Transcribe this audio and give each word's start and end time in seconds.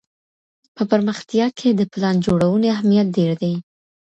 په 0.75 0.83
پرمختيا 0.91 1.47
کي 1.59 1.69
د 1.71 1.81
پلان 1.93 2.15
جوړوني 2.25 2.67
اهميت 2.75 3.07
ډېر 3.17 3.31
دی. 3.41 3.53